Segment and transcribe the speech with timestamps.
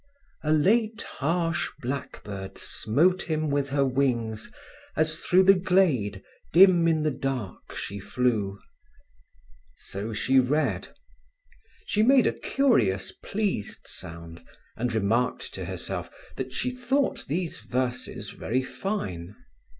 [0.41, 4.51] A late, harsh blackbird smote him with her wings,
[4.95, 8.57] As through the glade, dim in the dark, she flew….
[9.77, 10.87] So she read.
[11.85, 14.43] She made a curious, pleased sound,
[14.75, 19.35] and remarked to herself that she thought these verses very fine.